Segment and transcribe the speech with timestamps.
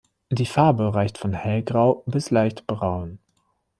[0.31, 3.19] Die Farbe reicht von hellgrau bis leicht braun.